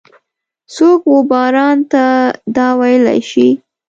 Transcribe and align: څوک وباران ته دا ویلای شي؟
څوک 0.75 1.01
وباران 1.15 1.77
ته 1.91 2.03
دا 2.55 2.67
ویلای 2.79 3.19
شي؟ 3.29 3.47